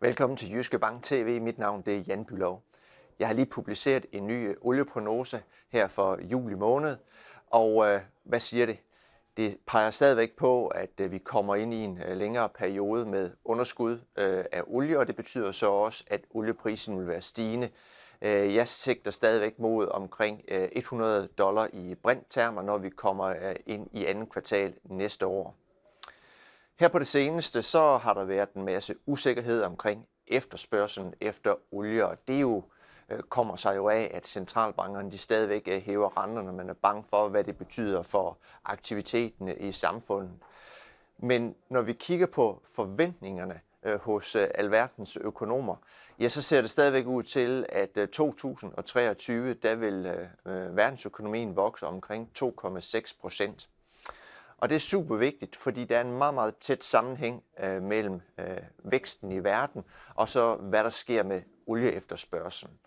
Velkommen 0.00 0.36
til 0.36 0.52
Jyske 0.52 0.78
Bank 0.78 1.02
TV. 1.02 1.40
Mit 1.40 1.58
navn 1.58 1.82
det 1.82 1.96
er 1.96 2.00
Jan 2.08 2.24
Bylov. 2.24 2.62
Jeg 3.18 3.26
har 3.26 3.34
lige 3.34 3.46
publiceret 3.46 4.06
en 4.12 4.26
ny 4.26 4.48
øh, 4.48 4.56
olieprognose 4.60 5.42
her 5.68 5.88
for 5.88 6.18
juli 6.22 6.54
måned, 6.54 6.96
og 7.46 7.86
øh, 7.86 8.00
hvad 8.24 8.40
siger 8.40 8.66
det? 8.66 8.78
Det 9.36 9.58
peger 9.66 9.90
stadigvæk 9.90 10.36
på, 10.36 10.66
at 10.66 10.90
øh, 11.00 11.12
vi 11.12 11.18
kommer 11.18 11.54
ind 11.54 11.74
i 11.74 11.76
en 11.76 12.02
øh, 12.02 12.16
længere 12.16 12.48
periode 12.48 13.06
med 13.06 13.30
underskud 13.44 13.92
øh, 13.92 14.44
af 14.52 14.62
olie, 14.66 14.98
og 14.98 15.06
det 15.06 15.16
betyder 15.16 15.52
så 15.52 15.70
også, 15.70 16.04
at 16.06 16.20
olieprisen 16.30 16.98
vil 16.98 17.08
være 17.08 17.20
stigende. 17.20 17.70
Øh, 18.22 18.54
jeg 18.54 18.68
sigter 18.68 19.10
stadigvæk 19.10 19.58
mod 19.58 19.88
omkring 19.88 20.42
øh, 20.48 20.68
100 20.72 21.28
dollar 21.38 21.68
i 21.72 21.94
brinttermer, 21.94 22.62
når 22.62 22.78
vi 22.78 22.88
kommer 22.88 23.26
øh, 23.26 23.56
ind 23.66 23.88
i 23.92 24.04
andet 24.04 24.30
kvartal 24.30 24.74
næste 24.84 25.26
år. 25.26 25.56
Her 26.78 26.88
på 26.88 26.98
det 26.98 27.06
seneste, 27.06 27.62
så 27.62 27.96
har 27.96 28.14
der 28.14 28.24
været 28.24 28.48
en 28.52 28.64
masse 28.64 28.94
usikkerhed 29.06 29.62
omkring 29.62 30.06
efterspørgselen 30.26 31.14
efter 31.20 31.54
olie, 31.72 32.06
og 32.06 32.16
det 32.28 32.40
jo 32.40 32.62
øh, 33.08 33.20
kommer 33.20 33.56
sig 33.56 33.76
jo 33.76 33.88
af, 33.88 34.10
at 34.14 34.26
centralbankerne 34.26 35.12
de 35.12 35.18
stadigvæk 35.18 35.68
øh, 35.68 35.82
hæver 35.82 36.22
renterne, 36.22 36.52
man 36.52 36.70
er 36.70 36.74
bange 36.74 37.04
for, 37.04 37.28
hvad 37.28 37.44
det 37.44 37.58
betyder 37.58 38.02
for 38.02 38.38
aktiviteten 38.64 39.48
øh, 39.48 39.56
i 39.60 39.72
samfundet. 39.72 40.32
Men 41.18 41.54
når 41.68 41.82
vi 41.82 41.92
kigger 41.92 42.26
på 42.26 42.62
forventningerne 42.74 43.60
øh, 43.82 44.00
hos 44.00 44.36
øh, 44.36 44.48
alverdens 44.54 45.16
økonomer, 45.16 45.76
ja, 46.20 46.28
så 46.28 46.42
ser 46.42 46.60
det 46.60 46.70
stadigvæk 46.70 47.06
ud 47.06 47.22
til, 47.22 47.66
at 47.68 48.10
2023, 48.12 49.54
der 49.54 49.74
vil 49.74 50.28
verdensøkonomien 50.70 51.56
vokse 51.56 51.86
omkring 51.86 52.30
2,6 52.38 53.20
procent. 53.20 53.68
Og 54.58 54.68
det 54.68 54.74
er 54.74 54.80
super 54.80 55.16
vigtigt, 55.16 55.56
fordi 55.56 55.84
der 55.84 55.96
er 55.96 56.00
en 56.00 56.18
meget, 56.18 56.34
meget 56.34 56.56
tæt 56.56 56.84
sammenhæng 56.84 57.42
øh, 57.64 57.82
mellem 57.82 58.20
øh, 58.40 58.46
væksten 58.84 59.32
i 59.32 59.44
verden 59.44 59.84
og 60.14 60.28
så 60.28 60.54
hvad 60.54 60.84
der 60.84 60.90
sker 60.90 61.22
med 61.22 61.42
olieefterspørgselen. 61.66 62.78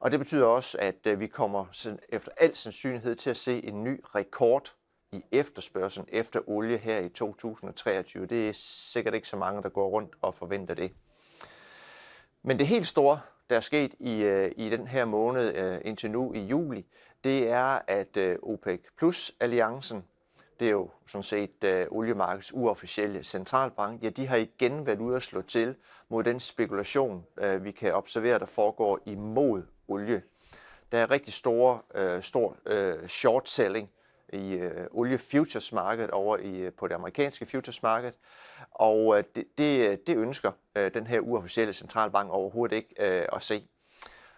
Og 0.00 0.10
det 0.10 0.18
betyder 0.18 0.46
også, 0.46 0.78
at 0.80 1.06
øh, 1.06 1.20
vi 1.20 1.26
kommer 1.26 1.66
efter 2.08 2.32
al 2.36 2.54
sandsynlighed 2.54 3.16
til 3.16 3.30
at 3.30 3.36
se 3.36 3.64
en 3.64 3.84
ny 3.84 4.00
rekord 4.14 4.74
i 5.12 5.22
efterspørgselen 5.32 6.08
efter 6.12 6.40
olie 6.46 6.76
her 6.76 6.98
i 6.98 7.08
2023. 7.08 8.26
Det 8.26 8.48
er 8.48 8.52
sikkert 8.54 9.14
ikke 9.14 9.28
så 9.28 9.36
mange, 9.36 9.62
der 9.62 9.68
går 9.68 9.88
rundt 9.88 10.14
og 10.22 10.34
forventer 10.34 10.74
det. 10.74 10.92
Men 12.42 12.58
det 12.58 12.66
helt 12.66 12.86
store, 12.86 13.20
der 13.50 13.56
er 13.56 13.60
sket 13.60 13.94
i, 13.98 14.22
øh, 14.22 14.52
i 14.56 14.70
den 14.70 14.86
her 14.86 15.04
måned 15.04 15.54
øh, 15.54 15.80
indtil 15.84 16.10
nu 16.10 16.32
i 16.32 16.40
juli, 16.40 16.86
det 17.24 17.48
er, 17.48 17.80
at 17.86 18.16
øh, 18.16 18.38
OPEC 18.42 18.80
Plus-alliancen 18.96 20.04
det 20.60 20.66
er 20.66 20.72
jo 20.72 20.90
sådan 21.06 21.22
set 21.22 21.64
øh, 21.64 21.86
oliemarkedets 21.90 22.54
uofficielle 22.54 23.24
centralbank, 23.24 24.02
ja, 24.02 24.08
de 24.08 24.26
har 24.26 24.36
igen 24.36 24.86
været 24.86 25.00
ude 25.00 25.16
at 25.16 25.22
slå 25.22 25.42
til 25.42 25.74
mod 26.08 26.24
den 26.24 26.40
spekulation, 26.40 27.26
øh, 27.38 27.64
vi 27.64 27.70
kan 27.70 27.94
observere, 27.94 28.38
der 28.38 28.46
foregår 28.46 29.00
imod 29.06 29.62
olie. 29.88 30.22
Der 30.92 30.98
er 30.98 31.10
rigtig 31.10 31.32
store, 31.32 31.80
øh, 31.94 32.22
stor 32.22 32.56
øh, 32.66 33.08
short 33.08 33.48
selling 33.48 33.90
i 34.32 34.52
øh, 34.52 34.86
olie 34.90 35.18
futures 35.18 35.72
markedet 35.72 36.10
over 36.10 36.36
i, 36.36 36.56
øh, 36.56 36.72
på 36.72 36.88
det 36.88 36.94
amerikanske 36.94 37.46
futures 37.46 37.82
marked, 37.82 38.12
og 38.70 39.18
øh, 39.18 39.24
det, 39.34 39.44
det, 39.58 39.90
øh, 39.90 39.98
det 40.06 40.16
ønsker 40.16 40.52
øh, 40.76 40.94
den 40.94 41.06
her 41.06 41.20
uofficielle 41.20 41.72
centralbank 41.72 42.30
overhovedet 42.30 42.76
ikke 42.76 42.94
øh, 42.98 43.26
at 43.32 43.42
se. 43.42 43.68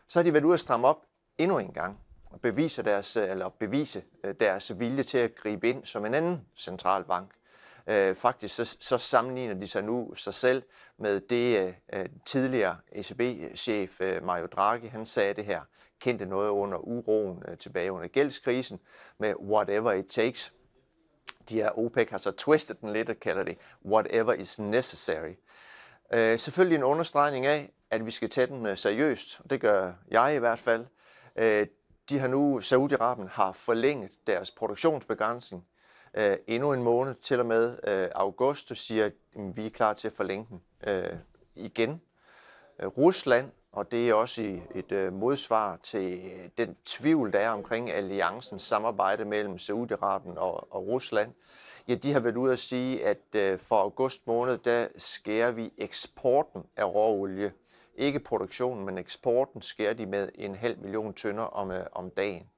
Så 0.09 0.19
har 0.19 0.25
de 0.25 0.33
været 0.33 0.45
ude 0.45 0.55
at 0.55 0.61
stramme 0.61 0.89
op 0.89 1.03
endnu 1.39 1.59
en 1.59 1.73
gang 1.73 2.01
bevise 2.43 2.83
deres, 2.83 3.17
øh, 3.17 3.31
eller 3.31 3.49
bevise 3.49 4.05
øh, 4.25 4.35
deres 4.41 4.79
vilje 4.79 5.03
til 5.03 5.19
at 5.19 5.35
gribe 5.35 5.69
ind 5.69 5.85
som 5.85 6.07
en 6.07 6.15
anden 6.15 6.47
centralbank. 6.57 7.31
Øh, 7.87 8.15
faktisk 8.15 8.57
så, 8.57 8.77
så 8.81 8.99
sammenligner 8.99 9.55
de 9.55 9.69
sig 9.69 9.85
nu 9.85 10.15
sig 10.15 10.35
selv 10.35 10.63
med 10.99 11.21
det 11.21 11.75
øh, 11.93 12.07
tidligere 12.27 12.77
ECB-chef 12.93 14.01
Mario 14.23 14.47
Draghi, 14.47 14.87
han 14.87 15.07
sagde 15.07 15.35
det 15.35 15.45
her, 15.45 15.61
kendte 16.01 16.27
noget 16.27 16.51
under 16.51 16.79
uroen 16.79 17.45
tilbage 17.59 17.93
under 17.93 18.09
gældskrisen 18.09 18.81
med 19.19 19.35
whatever 19.37 19.93
it 19.93 20.07
takes. 20.07 20.53
De 21.49 21.55
her 21.55 21.79
OPEC 21.79 22.11
har 22.11 22.19
så 22.19 22.31
twistet 22.31 22.81
den 22.81 22.93
lidt 22.93 23.11
og 23.11 23.17
kalder 23.21 23.43
det 23.43 23.59
whatever 23.85 24.33
is 24.33 24.59
necessary. 24.59 25.35
Uh, 26.15 26.39
selvfølgelig 26.39 26.77
en 26.77 26.85
understregning 26.85 27.47
af, 27.47 27.73
at 27.91 28.07
vi 28.07 28.11
skal 28.11 28.31
tage 28.31 28.47
den 28.47 28.77
seriøst, 28.77 29.41
og 29.45 29.51
det 29.51 29.61
gør 29.61 29.93
jeg 30.11 30.35
i 30.37 30.39
hvert 30.39 30.59
fald. 30.59 30.87
Uh, 31.37 31.67
de 32.09 32.19
har 32.19 32.29
nu, 32.29 32.61
Saudi-Arabien 32.61 33.29
har 33.31 33.53
forlænget 33.53 34.11
deres 34.27 34.51
produktionsbegrænsning 34.51 35.67
øh, 36.15 36.37
endnu 36.47 36.73
en 36.73 36.83
måned, 36.83 37.15
til 37.15 37.41
og 37.41 37.47
med 37.47 37.79
øh, 37.89 38.09
august, 38.15 38.71
og 38.71 38.77
siger, 38.77 39.05
at 39.05 39.13
vi 39.55 39.67
er 39.67 39.71
klar 39.71 39.93
til 39.93 40.09
at 40.09 40.13
forlænge 40.13 40.47
den 40.49 40.61
øh, 40.87 41.19
igen. 41.55 42.01
Øh, 42.79 42.87
Rusland, 42.87 43.51
og 43.73 43.91
det 43.91 44.11
er 44.11 44.15
også 44.15 44.43
i 44.43 44.63
et 44.75 44.93
øh, 44.93 45.13
modsvar 45.13 45.77
til 45.83 46.13
øh, 46.13 46.49
den 46.59 46.77
tvivl, 46.87 47.33
der 47.33 47.39
er 47.39 47.51
omkring 47.51 47.91
alliancens 47.91 48.63
samarbejde 48.63 49.25
mellem 49.25 49.55
Saudi-Arabien 49.55 50.39
og, 50.39 50.73
og 50.75 50.87
Rusland, 50.87 51.33
ja, 51.89 51.95
de 51.95 52.13
har 52.13 52.21
været 52.21 52.37
ude 52.37 52.53
at 52.53 52.59
sige, 52.59 53.07
at 53.07 53.35
øh, 53.35 53.59
for 53.59 53.77
august 53.77 54.27
måned, 54.27 54.59
der 54.59 54.89
skærer 54.97 55.51
vi 55.51 55.73
eksporten 55.79 56.63
af 56.77 56.85
råolie 56.85 57.53
ikke 57.99 58.21
produktionen, 58.21 58.85
men 58.85 58.99
eksporten 58.99 59.63
sker 59.63 59.93
de 59.93 60.07
med 60.07 60.29
en 60.35 60.55
halv 60.55 60.79
million 60.79 61.15
tønder 61.15 61.43
om, 61.43 61.71
øh, 61.71 61.87
om 61.93 62.11
dagen. 62.11 62.51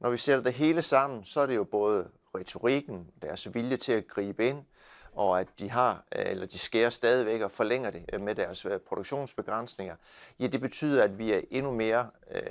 Når 0.00 0.10
vi 0.10 0.16
sætter 0.16 0.44
det 0.44 0.52
hele 0.52 0.82
sammen, 0.82 1.24
så 1.24 1.40
er 1.40 1.46
det 1.46 1.56
jo 1.56 1.64
både 1.64 2.08
retorikken, 2.34 3.10
deres 3.22 3.54
vilje 3.54 3.76
til 3.76 3.92
at 3.92 4.06
gribe 4.06 4.48
ind, 4.48 4.64
og 5.12 5.40
at 5.40 5.48
de 5.58 5.70
har, 5.70 6.04
øh, 6.16 6.24
eller 6.26 6.46
de 6.46 6.58
skærer 6.58 6.90
stadigvæk 6.90 7.40
og 7.40 7.50
forlænger 7.50 7.90
det 7.90 8.04
øh, 8.12 8.20
med 8.20 8.34
deres 8.34 8.64
øh, 8.64 8.80
produktionsbegrænsninger, 8.80 9.96
ja, 10.40 10.46
det 10.46 10.60
betyder, 10.60 11.04
at 11.04 11.18
vi 11.18 11.32
er 11.32 11.40
endnu 11.50 11.70
mere 11.70 12.10
øh, 12.30 12.42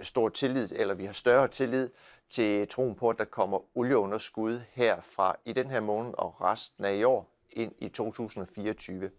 stor 0.00 0.28
tillid, 0.28 0.68
eller 0.76 0.94
vi 0.94 1.04
har 1.04 1.12
større 1.12 1.48
tillid 1.48 1.90
til 2.30 2.68
troen 2.68 2.94
på, 2.94 3.08
at 3.08 3.18
der 3.18 3.24
kommer 3.24 3.78
olieunderskud 3.78 4.60
herfra 4.72 5.36
i 5.44 5.52
den 5.52 5.70
her 5.70 5.80
måned 5.80 6.14
og 6.18 6.40
resten 6.40 6.84
af 6.84 6.94
i 6.94 7.04
år 7.04 7.30
ind 7.50 7.72
i 7.78 7.88
2024. 7.88 9.10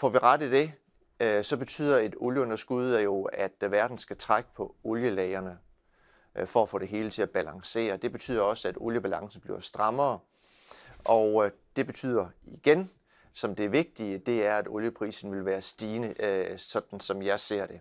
Får 0.00 0.08
vi 0.08 0.18
ret 0.18 0.42
i 0.42 0.50
det, 0.50 0.72
øh, 1.20 1.44
så 1.44 1.56
betyder 1.56 1.98
et 1.98 2.14
olieunderskud 2.18 3.00
jo, 3.00 3.24
at 3.24 3.52
øh, 3.62 3.72
verden 3.72 3.98
skal 3.98 4.16
trække 4.16 4.50
på 4.54 4.74
olielagerne 4.84 5.58
øh, 6.34 6.46
for 6.46 6.62
at 6.62 6.68
få 6.68 6.78
det 6.78 6.88
hele 6.88 7.10
til 7.10 7.22
at 7.22 7.30
balancere. 7.30 7.96
Det 7.96 8.12
betyder 8.12 8.42
også, 8.42 8.68
at 8.68 8.76
oliebalancen 8.76 9.40
bliver 9.40 9.60
strammere, 9.60 10.18
og 11.04 11.44
øh, 11.44 11.50
det 11.76 11.86
betyder 11.86 12.28
igen, 12.44 12.90
som 13.32 13.54
det 13.54 13.72
vigtige, 13.72 14.18
det 14.18 14.46
er, 14.46 14.56
at 14.56 14.68
olieprisen 14.68 15.32
vil 15.32 15.44
være 15.44 15.62
stigende, 15.62 16.14
øh, 16.18 16.58
sådan 16.58 17.00
som 17.00 17.22
jeg 17.22 17.40
ser 17.40 17.66
det. 17.66 17.80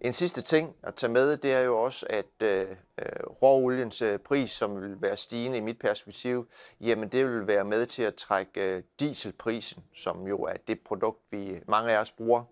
En 0.00 0.12
sidste 0.12 0.42
ting 0.42 0.76
at 0.82 0.94
tage 0.94 1.12
med, 1.12 1.36
det 1.36 1.52
er 1.52 1.60
jo 1.60 1.82
også, 1.82 2.06
at 2.10 2.26
øh, 2.40 2.66
øh, 2.98 3.06
råoliens 3.42 4.02
øh, 4.02 4.18
pris, 4.18 4.50
som 4.50 4.82
vil 4.82 5.02
være 5.02 5.16
stigende 5.16 5.58
i 5.58 5.60
mit 5.60 5.78
perspektiv, 5.78 6.48
jamen 6.80 7.08
det 7.08 7.26
vil 7.26 7.46
være 7.46 7.64
med 7.64 7.86
til 7.86 8.02
at 8.02 8.14
trække 8.14 8.76
øh, 8.76 8.82
dieselprisen, 9.00 9.84
som 9.94 10.26
jo 10.26 10.42
er 10.42 10.56
det 10.68 10.80
produkt, 10.80 11.18
vi 11.30 11.60
mange 11.68 11.92
af 11.92 12.00
os 12.00 12.10
bruger, 12.10 12.44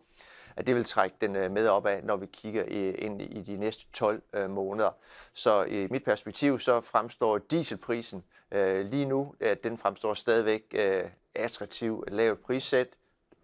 at 0.57 0.67
det 0.67 0.75
vil 0.75 0.85
trække 0.85 1.17
den 1.21 1.37
øh, 1.37 1.51
med 1.51 1.69
op 1.69 1.87
af, 1.87 2.05
når 2.05 2.17
vi 2.17 2.27
kigger 2.27 2.65
i, 2.65 2.91
ind 2.91 3.23
i 3.23 3.43
de 3.43 3.57
næste 3.57 3.87
12 3.93 4.23
øh, 4.33 4.51
måneder. 4.51 4.91
Så 5.33 5.65
i 5.65 5.87
mit 5.91 6.05
perspektiv, 6.05 6.59
så 6.59 6.81
fremstår 6.81 7.39
dieselprisen 7.39 8.25
øh, 8.51 8.87
lige 8.87 9.05
nu, 9.05 9.35
at 9.41 9.65
den 9.65 9.79
fremstår 9.79 10.15
stadigvæk 10.15 10.75
øh, 10.75 11.05
attraktiv, 11.35 12.05
lavt 12.09 12.43
prissæt, 12.43 12.89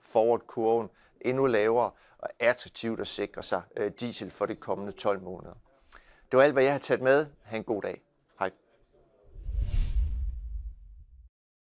forward-kurven 0.01 0.89
endnu 1.25 1.47
lavere, 1.47 1.91
og 2.19 2.31
attraktivt 2.41 3.01
at 3.01 3.07
sikre 3.07 3.43
sig 3.43 3.63
øh, 3.77 3.93
diesel 4.01 4.31
for 4.31 4.47
de 4.47 4.55
kommende 4.55 4.93
12 4.93 5.23
måneder. 5.23 5.55
Det 6.31 6.37
var 6.37 6.43
alt, 6.43 6.53
hvad 6.53 6.63
jeg 6.63 6.73
har 6.73 6.79
taget 6.79 7.03
med. 7.03 7.27
Ha' 7.43 7.57
en 7.57 7.65
god 7.65 7.83
dag. 7.83 8.03